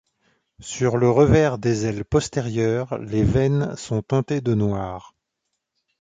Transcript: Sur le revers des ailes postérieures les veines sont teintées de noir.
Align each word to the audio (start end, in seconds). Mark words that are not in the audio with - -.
Sur 0.61 0.97
le 0.97 1.11
revers 1.11 1.59
des 1.59 1.85
ailes 1.85 2.05
postérieures 2.05 2.97
les 2.97 3.21
veines 3.23 3.75
sont 3.75 4.01
teintées 4.01 4.41
de 4.41 4.55
noir. 4.55 5.13